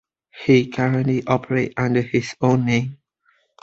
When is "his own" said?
2.01-2.65